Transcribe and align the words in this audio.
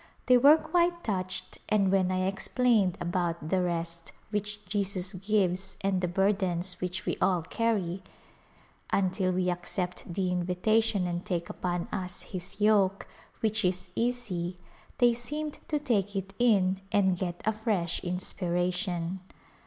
They 0.25 0.35
were 0.35 0.57
quite 0.57 1.03
touched 1.03 1.59
and 1.69 1.91
when 1.91 2.11
I 2.11 2.25
explained 2.25 2.97
about 2.99 3.49
the 3.49 3.61
rest 3.61 4.13
which 4.31 4.65
Jesus 4.65 5.13
gives 5.13 5.77
and 5.81 6.01
the 6.01 6.07
burdens 6.07 6.81
which 6.81 7.05
we 7.05 7.17
all 7.21 7.43
carry 7.43 8.01
until 8.91 9.31
we 9.31 9.51
accept 9.51 10.11
the 10.11 10.31
invitation 10.31 11.05
and 11.05 11.23
take 11.23 11.51
upon 11.51 11.87
us 11.91 12.23
His 12.23 12.59
yoke— 12.59 13.05
which 13.41 13.63
is 13.63 13.91
easy— 13.95 14.57
they 14.97 15.13
seemed 15.13 15.59
to 15.67 15.77
take 15.77 16.15
it 16.15 16.33
in 16.39 16.81
and 16.91 17.15
get 17.15 17.39
a 17.45 17.53
fresh 17.53 18.03
inspiration. 18.03 19.19